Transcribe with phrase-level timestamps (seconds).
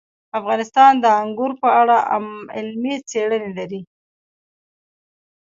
[0.39, 1.97] افغانستان د انګور په اړه
[2.55, 3.81] علمي څېړنې لري.